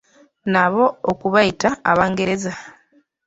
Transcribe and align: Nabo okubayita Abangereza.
Nabo 0.53 0.83
okubayita 1.11 1.69
Abangereza. 1.91 2.53